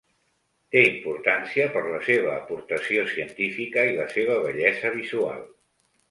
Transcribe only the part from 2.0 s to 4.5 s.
seva aportació científica i la seva